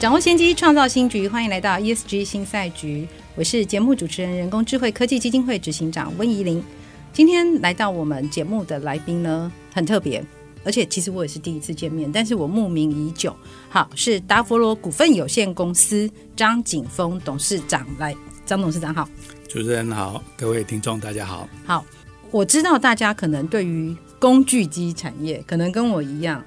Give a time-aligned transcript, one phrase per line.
[0.00, 1.26] 掌握先机，创造新局。
[1.26, 6.62] 欢迎来到 ESG 新赛局，我是节目主持人、人工智慧科技基金会执行长温怡玲。
[7.12, 10.24] 今天来到我们节目的来宾呢，很特别，
[10.62, 13.34] 而且其实我也是第一次见面，但是我慕名已久。
[13.68, 17.84] 好，是达佛罗股份有限公司张景峰董事长。
[17.98, 18.14] 来，
[18.46, 19.08] 张董事长好。
[19.48, 21.48] 主持人好，各位听众大家好。
[21.66, 21.84] 好，
[22.30, 26.40] 我知道大家可能对于工具机产业，可能跟我一样，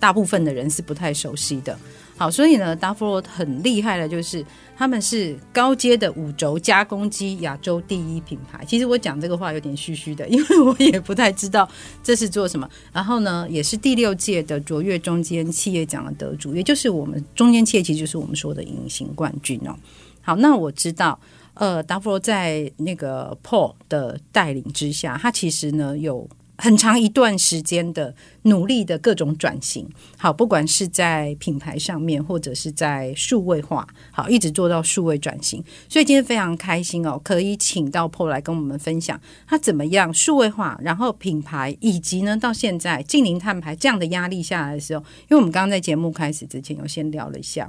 [0.00, 1.78] 大部分的人是不太熟悉的。
[2.16, 4.44] 好，所以呢，达佛罗很厉害的，就是
[4.76, 8.64] 他们是高阶的五轴加工机亚洲第一品牌。
[8.64, 11.68] 其实我讲这个话有点虚虚的，因为我也不太知道
[12.04, 12.70] 这是做什么。
[12.92, 19.74] 然后呢，也是第六届的卓越中间企业奖的得主，也就是我们中间企业，其实就是我们说的隐形冠军哦。
[20.22, 21.18] 好，那我知道，
[21.54, 26.28] 呃，达佛罗在那个 Paul 的带领之下，他其实呢有。
[26.56, 35.62] 很长一段时间的努力的各种转型，好，不管是在品牌上面，或者是在数位化，好，一直做到数位转型。
[35.88, 47.68] 所以今天非常开心哦，可以请到 Paul 来跟我们分享他怎么样数位化，然后品牌以及呢到现在近零碳排这样的压力下来的时候，因为我们刚刚在节目开始之前有先聊了一下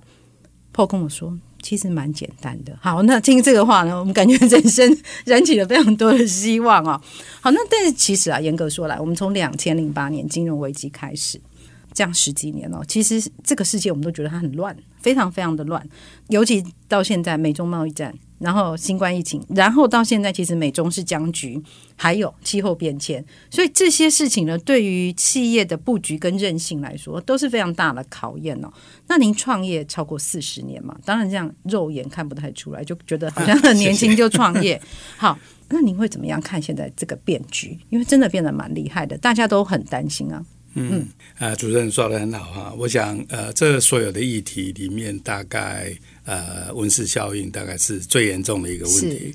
[0.73, 1.37] ，Paul 跟我说。
[1.65, 2.77] 其实蛮简单的。
[2.79, 7.01] 好，那听这个话呢，我们感觉人生 燃起了非常多的希望啊。
[7.41, 11.41] 好，那但是其实啊，严格说来，我们从两千零八年金融危机开始，
[11.91, 15.83] 这样十几年了，其实这个世界我们都觉得它很乱，非常非常的乱，
[16.27, 18.13] 尤其到现在美中贸易战。
[18.45, 21.59] 然后新冠疫情，然后到现在，其实美中是僵局，
[21.95, 28.71] 还有气候变迁，所以这些事情呢，对于企业的布局跟韧性来说，都是非常大的考验哦。
[29.07, 34.79] 那您创业超过四十年嘛，当然这样肉眼看不太出来，就觉得好像很年轻就创业。
[35.17, 35.35] 好，
[35.69, 37.75] 那您会怎么样看现在这个变局？
[37.89, 40.45] 因为真的变得蛮厉害的，大家都很担心啊。
[40.75, 41.07] 嗯，
[41.39, 49.33] 呃，主持人说的很好哈，我想呃，这所有的议题里面，大概呃，温室效应大概是最严重的一个问题。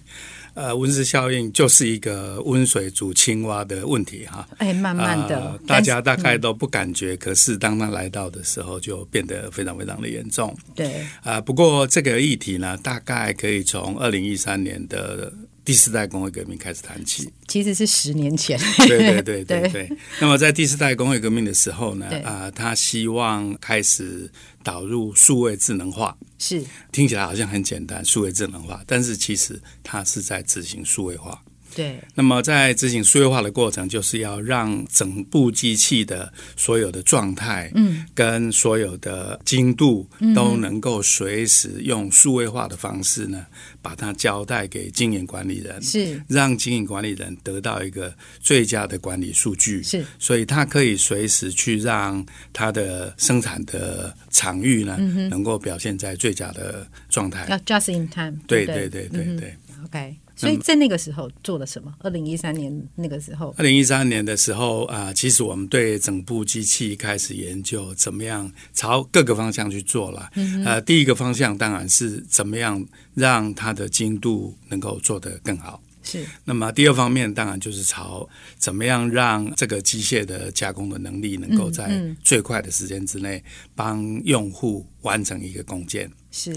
[0.52, 4.46] 呃，温室效应就是一个温水煮青蛙的问题哈。
[4.58, 10.54] 哎，慢慢的，呃，大家大概都不感觉，嗯，可是当它来到的时候，就变得非常非常的严重。
[10.74, 15.32] 对，啊，呃，不过这个议题呢，大概可以从二零一三年的。
[15.64, 18.58] 第四代工业革命开始谈起，其实是十年前。
[18.78, 19.96] 对对对对 对。
[20.20, 24.30] 那么在第四代工业革命的时候呢，啊、呃，他希望开始
[24.62, 31.42] 导入数位智能化，是听起来好像很简单，数位智能化，但是其实它是在执行数位化。
[31.74, 43.46] 对，那么在执行数位化的过程，就是要让整部机器的所有的状态，嗯，跟所有的精度都能够随时用数位化的方式呢，
[43.80, 46.20] 把它交代给经营管理人，是。
[46.28, 54.96] 让经营管理人得到一个最佳的管理数据，是，所以他可以随时去让他的生产的场域呢，
[55.30, 58.88] 能够表现在最佳的状态，要 just in time，对对？
[58.88, 60.16] 对对对，对，OK。
[60.36, 61.94] 所以在那个时候做了什么？
[61.98, 70.30] 二零一三年那个时候，二零一三年的时候啊、呃，其实我们对整部机器开始研究，怎么样朝各个方向去做了。
[70.36, 72.82] 嗯、呃，第一个方向当然是怎么样
[73.12, 75.82] 让它的精度能够做得更好。
[76.02, 76.24] 是。
[76.44, 78.26] 那么第二方面当然就是朝
[78.56, 86.10] 怎么样让这个机械的加工的能力能够在最快的时间之内帮用户完成一个工件。
[86.30, 86.50] 是。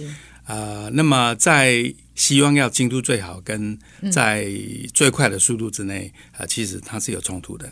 [0.45, 3.77] 啊、呃，那么在希望要精度最好，跟
[4.11, 4.47] 在
[4.93, 7.71] 最快的速度之内，啊、呃，其实它是有冲突的。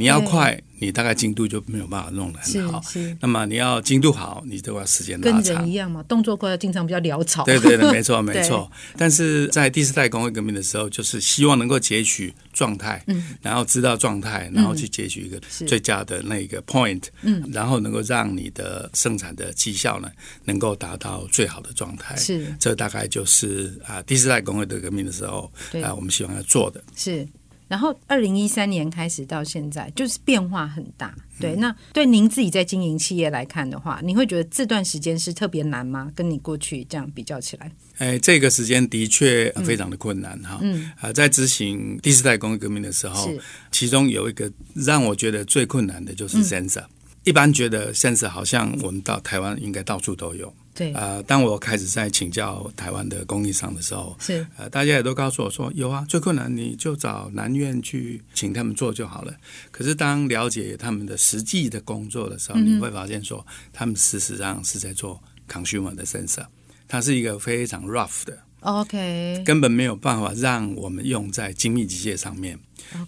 [0.00, 2.82] 你要快，你大概精度就没有办法弄得很好。
[3.20, 5.42] 那么你要精度好，你都要时间拉长。
[5.42, 7.44] 跟人一样嘛，动作快，经常比较潦草。
[7.44, 8.70] 对对对，没错没错。
[8.96, 20.10] 但是在第四代工业革命的时候，就是希望能够截取状态，嗯，然后知道状态，然后去截取一个最佳的那个 point，嗯，然后能够让你的生产的绩效呢，
[20.44, 22.16] 能够达到最好的状态。
[22.16, 25.52] 是，这大概就是啊，第四代工业的革命的时候，
[25.84, 26.82] 啊，我们希望要做的。
[26.96, 27.28] 是。
[27.70, 31.14] 然后，二零一三年开始到现在，就是变化很大。
[31.38, 36.10] 对，那对您自己在经营企业来看的话，你会觉得这段时间是特别难吗？
[36.16, 37.70] 跟你过去这样比较起来？
[37.98, 40.58] 哎，这个时间的确非常的困难哈。
[40.62, 43.30] 嗯，啊，在执行第四代工业革命的时候，
[43.70, 46.82] 其中有一个让我觉得最困难的就是 sensor。
[47.24, 50.52] 一般觉得 sensor 好像我们到台湾应该到处都有。
[50.72, 59.34] 对，呃，当我开始在请教台湾的供应商的时候，是呃，大家也都告诉我说有啊，最困难你就找南院去请他们做就好了。
[59.70, 66.46] 可是当了解他们的实际的工作的时候，嗯、你会发现说，他们事实上是在做 consumer 的 sensor，
[66.88, 72.58] 它是一个非常 rough 的，OK，根本没有办法让我们用在精密机械上面.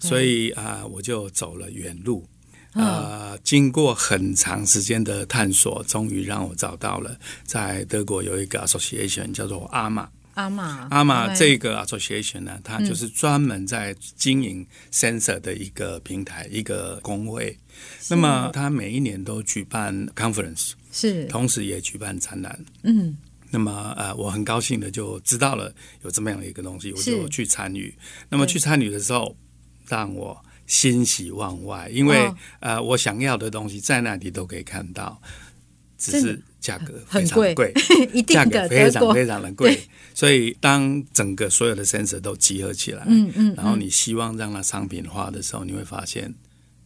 [0.00, 2.22] 所以啊、呃，我就走了远路。
[2.74, 7.14] 呃，经过很长时间的探索，终于让我找到了，
[7.44, 10.08] 在德国有一个 association 叫做阿玛。
[10.34, 17.54] 阿玛，阿玛这个 association 呢，它就是专门在经营 sensor 的一个平台，嗯、一个工会。
[18.08, 22.58] 那么，它每一年都举办 conference，是，同时也举办展览。
[22.82, 23.14] 嗯，
[23.50, 25.70] 那么呃，我很高兴的就知道了
[26.02, 27.94] 有这么样的一个东西，我就去参与。
[28.30, 29.36] 那么去参与的时候，
[29.86, 30.42] 让我。
[30.66, 35.20] 欣喜万外，因为、哦、呃，我想要的东西在那里都可以看到，
[35.98, 37.72] 只是价格非常贵，
[38.26, 39.78] 价格非常 非常的贵。
[40.14, 46.32] 所以当整个所有的 sensor 都集合起来，嗯嗯，然后你希望让它商品化的时候，你会发现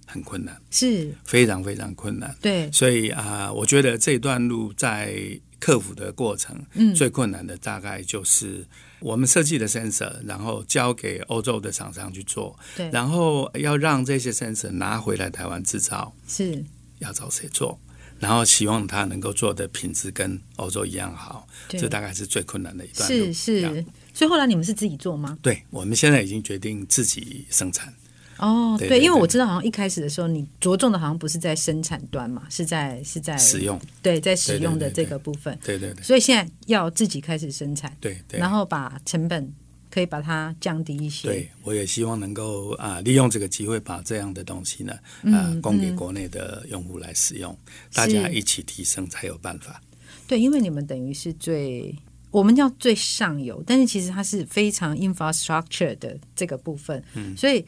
[0.06, 1.12] 很困难，是。
[1.24, 2.34] 非常非常困难。
[2.40, 8.64] 对，所以啊、呃，我觉得这段路在克服的过程，嗯，最困难的大概就是。
[8.98, 16.64] 我们设计的 sensor，然后交给欧洲的厂商去做，对，然后要让这些 sensor 拿回来台湾制造，是
[17.00, 17.78] 要找谁做？
[18.18, 23.26] 然后希望他能够做的品质跟欧洲一样好，这大概是最困难的一段路。
[23.26, 25.36] 是是，所以后来你们是自己做吗？
[25.42, 27.92] 对，我们现在已经决定自己生产。
[28.38, 36.02] 哦，对，因为我知道好像一开始的时候，你着重的好像不是在生产端嘛，是在是在使用，对，在使用的这个部分，对对对，对。
[36.02, 39.50] 所以现在要自己开始生产，对对，然后把成本
[39.90, 41.28] 可以把它降低一些。
[41.28, 44.92] 对，我也希望能够啊，利用这个机会把这样的东西呢，
[45.32, 49.80] 啊，供给国内的用户来使用，嗯，大家一起提升才有办法。
[50.28, 51.94] 对，因为你们等于是最
[52.30, 57.64] 我们叫最上游，但是其实它是非常 infrastructure 的这个部分，嗯，所以。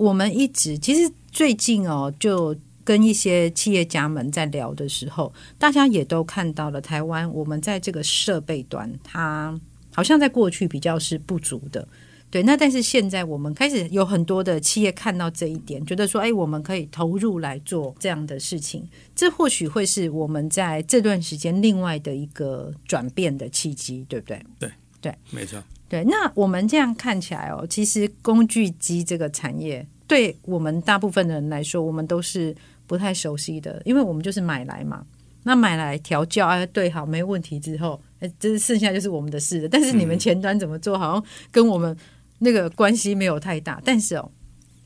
[0.00, 9.54] 我们一直其实最近哦，就跟一些企业家们在聊的时候，大家也都看到了台湾，我们在这个设备端，它
[9.92, 11.86] 好像在过去比较是不足的。
[12.30, 18.82] 对，那但是现在我们开始有很多的企业看到这一点，觉得说，哎，我们可以投入来做这样的事情，
[19.14, 24.40] 这或许会是我们在这段时间另外的一个转变的契机，对不对？
[24.58, 24.70] 对
[25.02, 25.62] 对，没错。
[25.90, 32.56] 对，那我们这样看起来哦，其实工具机这个产业，对我们大部分的人来说，我们都是
[32.86, 35.04] 不太熟悉的，因为我们就是买来嘛，
[35.42, 39.68] 那买来调教啊，对好没问题之后，哎，这剩下就是我们的事了。
[39.68, 41.96] 但是你们前端怎么做，好像跟我们
[42.38, 43.82] 那个关系没有太大。
[43.84, 44.30] 但是哦，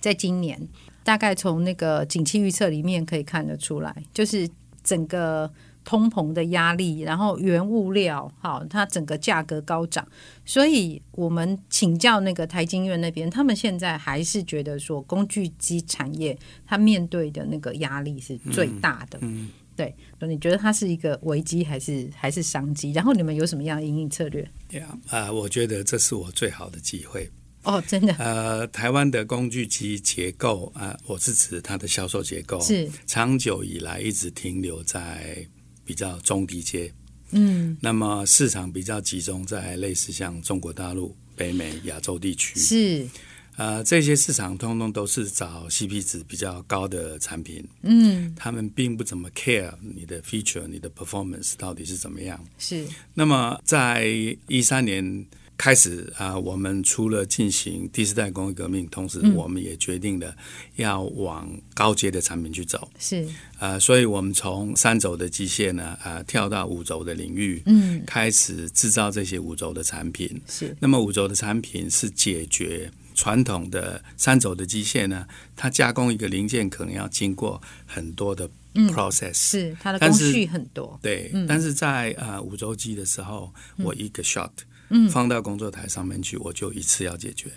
[0.00, 0.58] 在今年，
[1.02, 4.48] 大概从那个景气预测里面可以看得出来，就是
[4.82, 5.50] 整个。
[5.84, 10.06] 通膨的压力，然后原物料，好，它整个价格高涨，
[10.46, 16.36] 所以我们请教那个台经院那边，他们现在还是觉得说，工具机产业
[16.66, 19.18] 它面对的那个压力是最大的。
[19.20, 22.92] 嗯，嗯对，你觉得它是一个危机还是还是商机？
[22.92, 24.48] 然后你们有什么样的营运策略？
[24.70, 27.28] 对啊，啊，我觉得这是我最好的机会。
[27.64, 28.14] 哦，真的。
[28.14, 35.46] 呃，台湾的工具机结构啊，我是指它的销售结构，是长久以来一直停留在。
[35.84, 36.92] 比较中低阶，
[37.30, 43.08] 嗯，那么市场比较集中在类似像中国大陆、北美、亚洲地区，是，
[43.56, 52.86] 呃，这些市场通通都是找 CP 值比较高的产品，嗯，他们并不怎么 care 你的 feature、你的 performance 到底是怎么样，是。
[53.14, 54.06] 那么在
[54.48, 55.26] 一三年。
[55.56, 60.34] 开始啊，我们除了进行第四代工业革命，同时我们也决定了
[60.76, 62.90] 要往高阶的产品去走。
[62.98, 63.24] 是
[63.58, 70.42] 啊，所以我们从三轴的机械呢，啊，跳到五轴的领域，嗯，开始制造这些五轴的产品。
[70.48, 80.98] 是，那么五轴的产品是解决传统的三轴的机械呢，它加工一个零件可能要经过很多的 process，嗯，是它的工序很多。
[81.00, 84.50] 对，嗯，但是在啊五轴机的时候，我一个 shot。
[84.50, 84.64] 嗯，
[85.10, 87.50] 放到工作台上面去，我就一次要解决。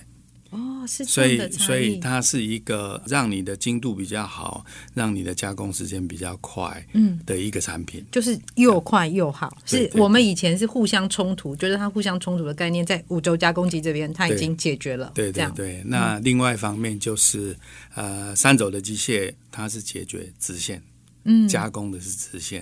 [0.50, 1.04] 哦，是。
[1.04, 9.58] 所以，所以它是一个让你的精度比较好，让你的加工时间比较快，嗯，的一个产品，嗯，就是又快又好。
[9.66, 15.12] 是我们以前是互相冲突，觉得它互相冲突的概念，在五轴加工机这边，它已经解决了。
[15.14, 15.84] 对对对，对。
[15.86, 17.54] 那另外一方面就是，
[17.96, 20.82] 呃，三轴的机械它是解决直线，
[21.26, 22.62] 嗯，加工的是直线，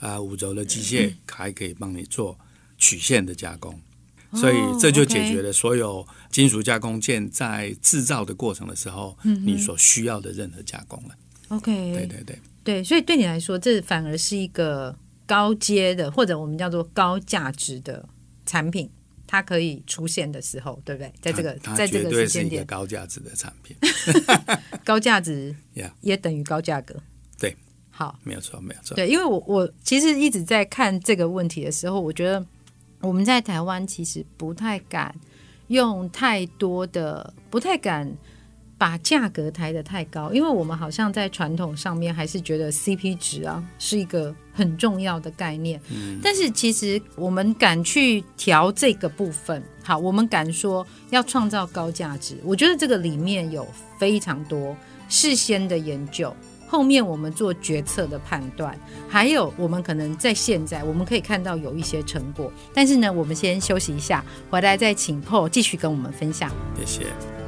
[0.00, 2.36] 啊，呃，五轴的机械还可以帮你做
[2.76, 3.78] 曲线的加工。
[4.34, 11.14] 所以这就解决了所有金属加工件在制造的过程的时候，你所需要的任何加工了。
[11.48, 12.38] OK，对对对。
[12.62, 14.94] 对，所以对你来说，这反而是一个
[15.26, 18.04] 高阶的，或者我们叫做高价值的
[18.44, 18.88] 产品，
[19.26, 21.10] 它可以出现的时候，对不对？
[21.22, 23.74] 在这个在这个时间点，高价值的产品
[24.84, 25.56] 高价值
[26.02, 26.94] 也等于高价格。
[27.38, 27.56] 对，
[27.90, 28.94] 好，没有错，没有错。
[28.94, 32.44] 对，因为我我其实一直在看这个问题的时候，我觉得
[33.00, 35.14] 我们在台湾其实不太敢
[35.68, 38.10] 用太多的，不太敢。
[38.80, 45.78] 把价格抬得太高，因为我们好像在传统上面还是觉得 CP 值啊是一个很重要的概念。
[45.90, 54.74] 嗯，但是其实我们敢去调这个部分，好，我们敢说要创造高价值，我觉得这个里面有非常多
[55.10, 56.34] 事先的研究，
[56.70, 62.52] 后面我们做决策的判断，还有我们可能在现在我们可以看到有一些成果。
[62.72, 66.48] 但是呢，我们先休息一下，回来再请 Paul 继续跟我们分享。
[66.78, 67.39] 谢谢。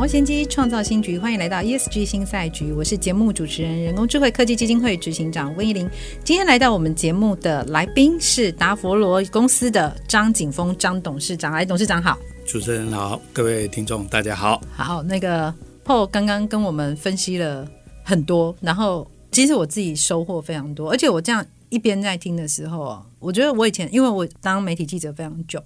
[0.00, 1.18] 握先机，创造新局。
[1.18, 5.86] 欢迎来到 ESG 新赛局，我是节目主持人、人工智慧科技基金会执行长温怡玲。
[6.24, 11.52] 今天来到我们节目的来宾是达佛罗公司的张景峰张董事长。
[11.52, 12.18] 来，董事长好。
[12.46, 14.62] 主持人好，各位听众大家好。
[14.72, 15.54] 好，那个
[15.84, 17.68] Paul 刚刚跟我们分析了
[18.02, 25.62] 很多，然后其实我自己收获非常多，而且我这样一边在听的时候啊，我觉得我以前因为我当媒体记者非常久。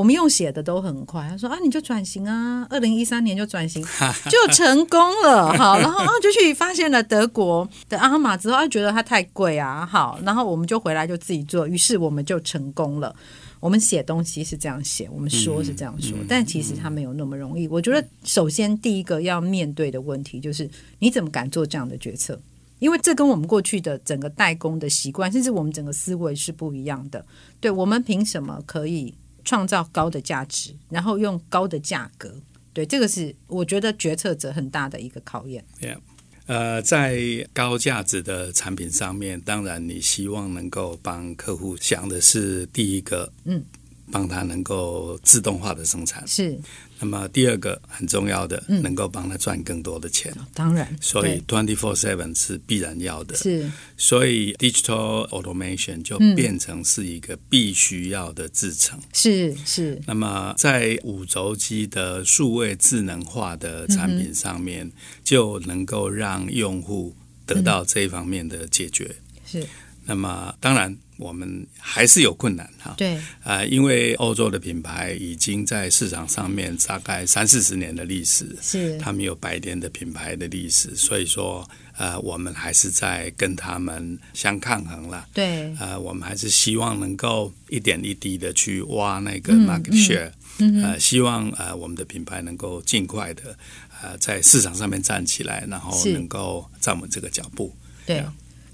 [0.00, 3.84] 我们用写的都很快，他说啊，你就转型啊，二零一三年就转型，
[4.30, 13.14] 就成功了，好，然后啊就去发现了德国的阿玛之后，他觉得它太贵啊，好，然后我们就回来就自己做，于是我们就成功了。
[13.60, 17.68] 我们写东西是这样写，我们说是这样说，嗯、但其实它没有那么容易。
[17.68, 20.66] 我觉得首先第一个要面对的问题就是，
[20.98, 22.40] 你怎么敢做这样的决策？
[22.78, 27.22] 因为这跟我们过去的整个代工的习惯，甚至我们整个思维是不一样的。
[27.60, 29.12] 对，我们凭什么可以？
[29.50, 32.32] 创造高的价值，然后用高的价格，
[32.72, 35.64] 对，这个是我觉得决策者很大的一个考验。
[35.80, 35.98] Yeah.
[36.46, 37.18] 呃，在
[37.52, 43.64] 高价值的产品上面，当然你希望能够帮客户想的是第一个，嗯。
[44.10, 46.58] 帮他能够自动化的生产是，
[46.98, 50.34] 那么第二个很重要的，嗯、能够帮他赚更多的钱。
[50.52, 53.36] 当然，所以 twenty four seven 是必然要的。
[53.36, 58.98] 是，所以 digital automation 就变成是一个必须要的制程。
[59.12, 60.00] 是是。
[60.06, 67.14] 那么在五轴机的数位智能化的产品上面，嗯、就能够让用户
[67.46, 69.04] 得到这一方面的解决。
[69.08, 69.66] 嗯、是。
[70.04, 70.96] 那么当然。
[71.20, 93.54] 我们还是有困难哈，对，啊、呃，因为欧洲的品牌已经在市场上面大概三四十年的历史，是，他们有百年的品牌的历史，所以说，呃，我们还是在跟他们相抗衡了，对，呃，我们还是希望能够一点一滴的去挖那个 market share，嗯，嗯，呃，希望呃我们的品牌能够尽快的
[94.00, 98.24] 呃在市场上面站起来，然后能够站稳这个脚步，对。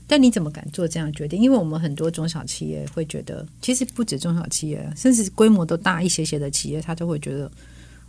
[0.06, 1.40] 但你怎么敢做这样决定？
[1.42, 7.50] 因为我们很多中小企业会觉得，其实不止中小企业，甚至规模都大一些些的企业，他就会觉得，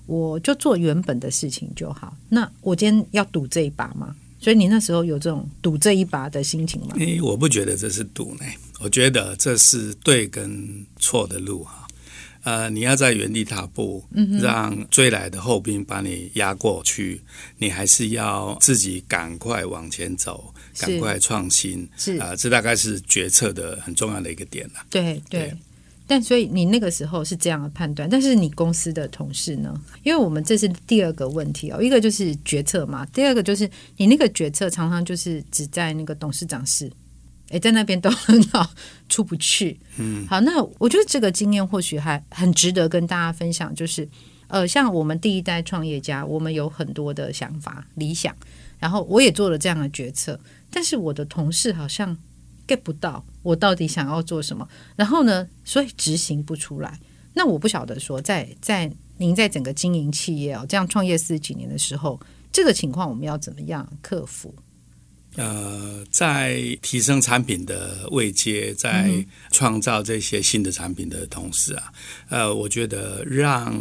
[0.05, 2.15] 我就做原本的事情就好。
[2.29, 4.15] 那我今天要赌这一把吗？
[4.39, 6.95] 所以你那时候有这种赌这一把的心情吗？
[6.99, 8.45] 诶，我不觉得这是赌呢，
[8.79, 11.86] 我觉得这是对跟错的路哈。
[12.47, 17.19] 呃，你要在原地踏步，嗯让追来的后兵把你压过去，
[17.57, 21.85] 你还是要自己赶快往前走，赶快创新。
[21.97, 24.75] 是啊、呃，这大概是决策的很重要的一个点了。
[24.89, 25.57] 对对，对
[26.07, 29.77] 但所以你那个时候是这样的判断，但是你公司的同事呢？
[30.03, 36.89] 因为我们这是第二个问题哦，一个就是决策嘛，第二个就是你那个决策常常就是只在那个董事长室。
[37.49, 38.69] 哎，在那边都很好，
[39.07, 39.77] 出不去。
[39.97, 43.73] 嗯，好，那我觉得这个经验或许还很值得跟大家分享。
[43.73, 44.07] 就是，
[44.47, 48.35] 呃，像我们第一代创业家，我们有很多的想法、理想，
[48.79, 50.39] 然后我也做了这样的决策，
[50.69, 52.15] 但是我的同事好像
[52.67, 56.99] get 不到我到底想要做什么，然后呢，所以执行不出来。
[57.33, 62.19] 那我不晓得说，在在您在整个经营企业哦，这样创业四十几年的时候，
[62.51, 64.53] 这个情况我们要怎么样克服？
[65.37, 69.09] 呃，在提升产品的位阶，在
[69.51, 71.93] 创造这些新的产品的同时啊，
[72.29, 73.73] 呃，我觉得让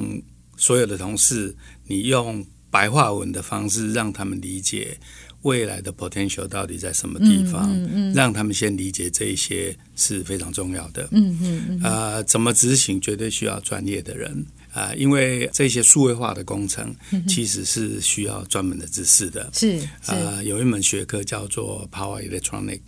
[0.57, 1.55] 所有的同事，
[1.87, 4.97] 你用白话文的方式让他们理解
[5.43, 11.09] 未来的 potential 到底在什么地方，嗯嗯嗯、让他们先理解这一些是非常重要的。
[11.13, 11.81] 嗯嗯嗯。
[11.83, 14.45] 呃，怎么执行，绝对需要专业的人。
[14.77, 16.95] 啊，因为这些数位化的工程
[17.27, 19.49] 其实是需要专门的知识的。
[19.55, 22.81] 是，啊，有一门学科叫做 Power Electronic。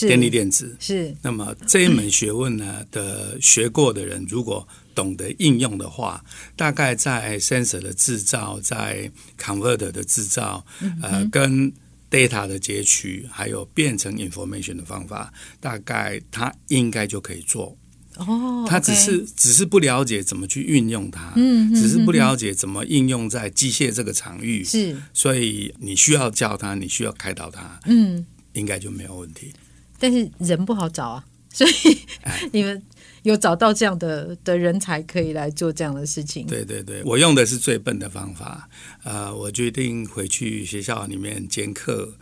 [0.00, 1.14] 电力电子是。
[1.22, 6.22] 那么这一门学问呢的学过的人，如果懂得应用的话，
[6.54, 10.62] 大概在 sensor 的制造，在 converter 的制造，
[11.00, 11.72] 呃，跟
[12.10, 17.74] data 的截取，还有变成 information 的方法，大概他应该就可以做。
[18.20, 29.52] 哦，他只是只是不了解怎么去运用它，嗯，只是不了解怎么应用在机械这个场域，是，所以你需要教他，你需要开导他，嗯，应该就没有问题。
[29.98, 31.72] 但是人不好找啊，所以
[32.52, 32.82] 你们
[33.22, 36.46] 有找到这样的的人才可以来做这样的事情。
[36.46, 38.68] 对对对，我用的是最笨的方法，
[39.02, 42.14] 呃，我决定回去学校里面兼课。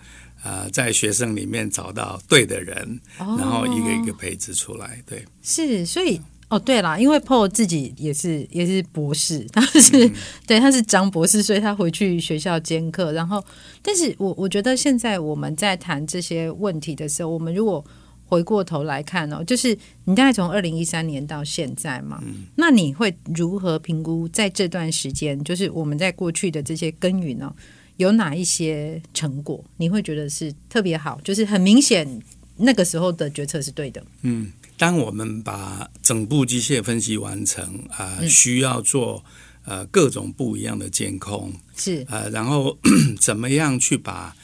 [0.45, 5.03] 呃，在学生里面找到对的人，哦、然后一个一个培植出来。
[5.05, 10.15] 对，是，所以哦，对啦，因为 Paul 自己也是也是博士，他是、嗯、
[10.47, 13.13] 对他是张博士，所以他回去学校兼课。
[13.13, 13.45] 然后，
[13.83, 17.85] 但是我我觉得现在我们在谈这些问题的时候，我们如果
[18.27, 27.53] 回过头来看哦，就是你大概从二零一三年到现在嘛，嗯、那你会如何评估在这段时间，就是我们在过去的这些耕耘呢？
[27.99, 31.21] 有哪一些成果你会觉得是特别好？
[31.23, 32.21] 就是很明显
[32.57, 34.03] 那个时候的决策是对的。
[34.23, 39.25] 嗯，当我们把整部机械分析完成啊、呃，需要做
[39.65, 42.79] 呃各种不一样的监控是呃，然后
[43.21, 44.35] 怎么样去把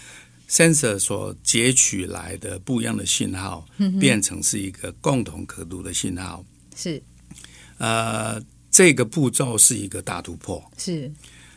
[0.49, 3.66] sensor 所截取来的不一样的信号
[4.00, 6.44] 变成是一个共同可读的信号
[6.76, 7.00] 是
[7.78, 11.11] 呃，这个步骤是一个大突破是。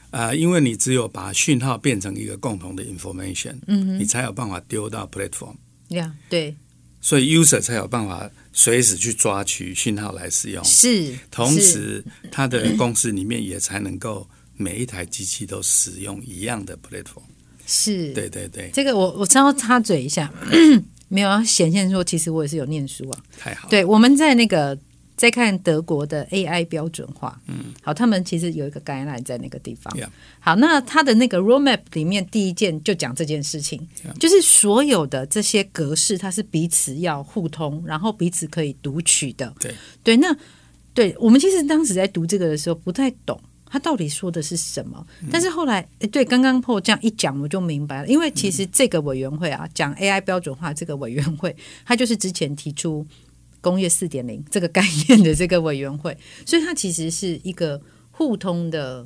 [0.10, 5.56] 啊、呃，因为你只有把讯号变成一个共同的 information，嗯，你才有办法丢到 platform，
[5.90, 6.56] 呀，对，
[7.02, 17.24] 所以 user 才有办法随时去抓取讯号来使用，是，同时他的公司里面也才能够每一台机器都使用一样的 platform，
[17.66, 20.32] 是，对对对，这个我我稍微插嘴一下，
[21.10, 24.78] 没有要显现说其实我也是有念书啊，太好了，对，我们在那个。
[25.18, 29.92] 再看德国的 AI 标准化，嗯，好，他们其实有一个概念在那个地方。
[30.40, 33.82] 好，那他的那个 roadmap 里面第一件就讲这件事情.
[34.20, 39.52] 就是所有的这些格式它是彼此要互通，然后彼此可以读取的。
[39.60, 40.38] 对对，那
[40.94, 45.04] 对我们其实当时在读这个的时候不太懂，他到底说的是什么。
[45.24, 53.04] 嗯、但是后来，对，刚刚 Paul 这样一讲，我就明白了，因为其实这个委员会啊，讲 AI 标准化这个委员会，他就是之前提出。
[53.68, 59.06] 工业四点零这个概念的这个委员会， 所以它其实是一个互通的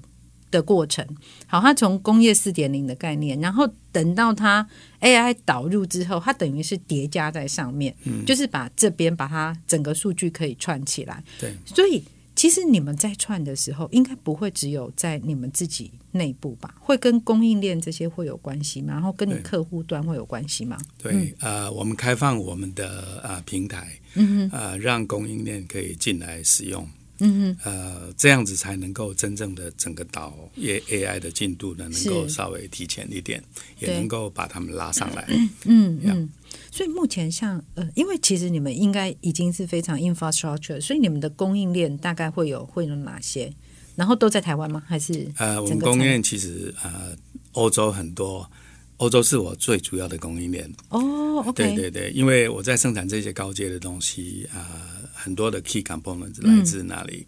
[0.51, 1.05] 的过程。
[1.47, 4.67] 好，它从工业四点零的概念，然后等到它
[4.99, 11.23] AI 导入之后，它等于是叠加在上面，嗯，就是把这边把它整个数据可以串起来。
[11.39, 12.03] 对，所以。
[12.41, 16.73] 其实你们在串的时候，应该不会只有在你们自己内部吧？
[16.79, 18.93] 会跟供应链这些会有关系吗？
[18.93, 20.75] 然后跟你客户端会有关系吗？
[20.97, 33.39] 对，嗯、呃，我们开放我们的呃平台，嗯哼，呃，让供应链可以进来使用，嗯哼，呃，这样子才能够真正的整个导 AI 的进度呢，能够稍微提前一点，
[33.77, 35.27] 也能够把他们拉上来，
[35.65, 36.27] 嗯嗯。
[36.53, 43.51] 嗯所以目前像呃，因为其实你们应该已经是非常 infrastructure，所以你们的供应链大概会有会有哪些？
[43.95, 44.81] 然后都在台湾吗？
[44.87, 47.15] 还是呃，我们供应链其实呃，
[47.51, 48.49] 欧洲很多，
[48.97, 50.71] 欧洲是我最主要的供应链。
[50.89, 57.27] 哦对对对，因为我在生产这些高阶的东西啊、呃，很多的 key components 来自那里。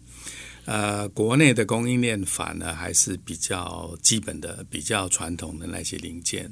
[0.66, 6.50] 嗯、呃，国内的供应链反而还是比较基本的、比较传统的那些零件。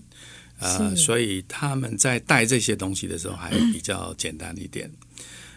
[0.63, 4.91] 呃，所以他们在带这些东西的时候还比较简单一点。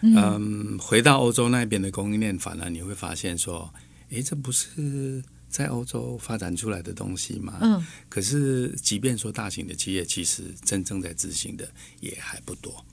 [0.02, 3.72] 嗯，嗯，回到欧洲那边的供应链，反而你会发现说，
[4.10, 7.58] 诶，这不是在欧洲发展出来的东西吗？
[7.62, 7.84] 嗯。
[8.08, 11.66] 可是，即便说大型的企业，其实真正在执行的
[12.00, 12.84] 也还不多。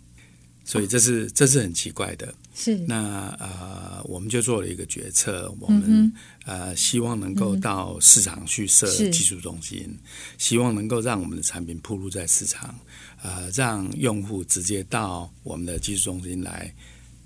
[0.65, 2.77] 所以这是这是很奇怪的，是。
[2.87, 6.13] 那呃，我们就做了一个决策，我们、嗯、
[6.45, 9.97] 呃希望能够到市场去设技术中心，
[10.37, 12.79] 希望能够让我们的产品铺路在市场，
[13.21, 16.73] 呃，让用户直接到我们的技术中心来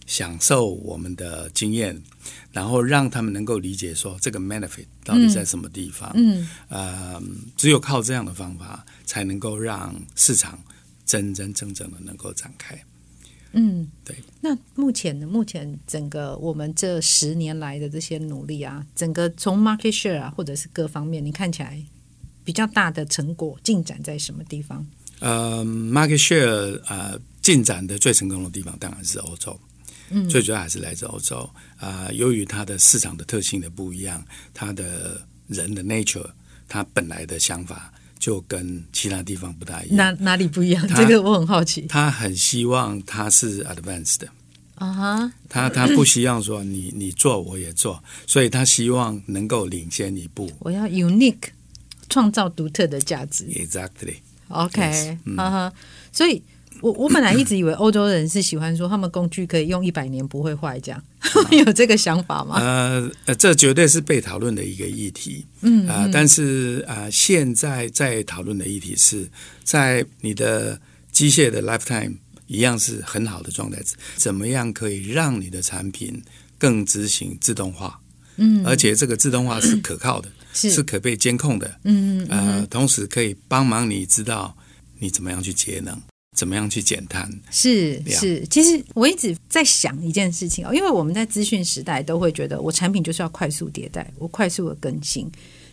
[0.08, 2.02] 享受我们的经验，
[2.52, 7.22] 然后让他们能够理解说这个 benefit 到底在什么地方，嗯，呃，
[7.56, 10.60] 只有靠这样的方法，才能够让市场
[11.06, 12.84] 真真正正的能够展开。
[13.54, 14.16] 嗯，对。
[14.42, 15.26] 那目前呢？
[15.26, 21.82] 目前整个我们这十年来的这些努力啊，整个从 market share 啊，或者是各方面，你看起来
[22.44, 24.86] 比较大的成果进展在什么地方？
[25.20, 29.60] 呃，market share 呃，进展的最成功的地方当然是欧洲。
[30.10, 31.38] 嗯，最主要还是来自欧洲
[31.78, 36.30] 啊，呃，由于它的市场的特性的不一样，它的人的 nature，
[36.68, 39.98] 它本来的想法就跟其他地方不大一样。
[39.98, 40.88] 哪哪里不一样？
[40.96, 41.82] 这个我很好奇。
[41.90, 44.28] 他很希望他是 advanced 的
[44.76, 45.32] 啊哈、uh，huh.
[45.50, 50.52] 他他不希望说你你做我也做，所以他希望能够领先一步。
[50.60, 51.50] 我要 unique，
[52.10, 53.46] 创造独特的价值。
[53.46, 54.18] Exactly。
[54.50, 55.74] OK，哈哈，
[56.12, 56.44] 所以。
[56.82, 62.60] 我我本来一直以为欧洲人是喜欢说他们工具可以用一百年不会坏，这样、啊、 有这个想法吗？
[62.60, 65.46] 呃呃，这绝对是被讨论的一个议题。
[65.62, 69.28] 嗯啊、呃，但是啊、呃，现在在讨论的议题是
[69.64, 70.80] 在你的
[71.12, 72.16] 机械的 lifetime
[72.48, 73.82] 一样是很好的状态，
[74.16, 76.22] 怎么样可以让你的产品
[76.58, 78.00] 更执行自动化？
[78.38, 81.80] 嗯，而且这个自动化是可靠的， 是，是可被监控的。
[81.84, 84.56] 嗯嗯呃，同时可以帮忙你知道
[85.00, 86.00] 你怎么样去节能。
[86.38, 87.28] 怎么样去减碳？
[87.50, 95.28] 是是，其实我一直在想一件事情哦，因为我们在资讯时代都会觉得我产品就是要快速迭代，我快速的更新。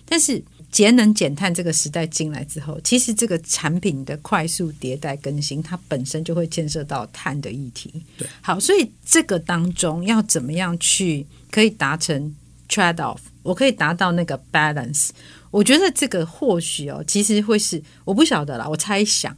[0.06, 7.92] 但是节能减碳这个时代进来之后，其实这个产品的快速迭代更新，它本身就会牵涉到碳的议题。
[8.16, 12.34] 对，好，所以这个当中要怎么样去可以达成
[12.70, 15.10] trade off，我可以达到那个 balance。
[15.50, 19.36] 我觉得这个或许哦，其实会是我不晓得啦，我猜想。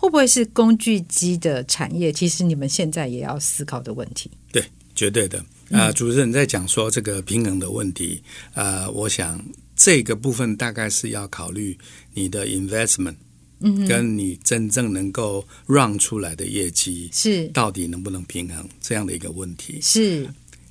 [0.00, 2.12] 会不会是工具机的产业？
[2.12, 4.30] 其实你们现在也要思考的问题。
[4.52, 5.40] 对，绝对的。
[5.70, 8.22] 啊、呃，主持人在讲说这个平衡的问题。
[8.54, 11.76] 呃，我想这个部分大概是要考虑
[12.14, 13.16] 你的 investment，
[13.58, 19.80] 嗯，跟你真正能够 run 出来的业绩是到底能不能平衡这样的一个问题。
[19.82, 20.28] 是，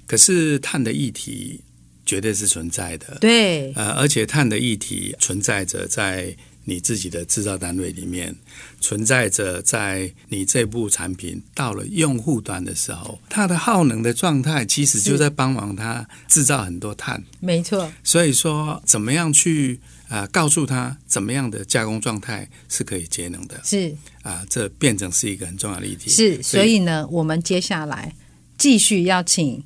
[0.08, 1.60] 可是碳的议题
[2.06, 3.18] 绝对是存在的。
[3.20, 6.34] 对，呃，而且碳的议题存在着在。
[6.70, 8.36] 你自己的制造单位里面
[8.82, 17.24] 存在着，在你这部产品到了用户端的时候，它的耗能的状态其实就在帮忙它制造很多碳。
[17.40, 17.90] 没错。
[18.04, 23.58] 所以说，怎么样去啊、呃、告诉他怎么样的加工状态是可以节能的？
[23.64, 23.90] 是
[24.22, 26.10] 啊、呃，这变成是一个很重要的议题。
[26.10, 28.14] 是，所以呢，我们接下来
[28.58, 29.64] 继续邀请。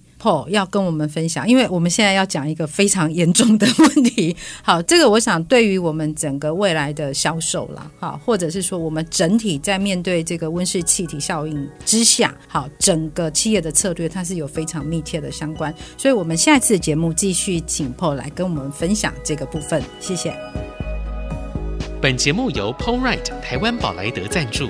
[0.49, 4.35] 要跟我们分享，因为我们现在要讲一个非常严重的问题。
[4.61, 15.73] 好，这个我想对于我们整个未来的销售啦，好，或者是说我们整体在面对这个温室气体效应之下，好，整个企业的策略它是有非常密切的相关。
[15.97, 19.81] 所以，我们下一次节目继续请 Paul 来跟我们分享这个部分。
[19.99, 20.35] 谢谢。
[22.01, 24.69] 本节目由 PoleRite 台湾宝莱德赞助。